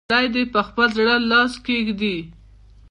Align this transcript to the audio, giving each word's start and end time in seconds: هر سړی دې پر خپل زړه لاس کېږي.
هر 0.03 0.07
سړی 0.11 0.27
دې 0.35 0.43
پر 0.53 0.61
خپل 0.67 0.87
زړه 0.97 1.15
لاس 1.31 1.53
کېږي. 1.67 2.17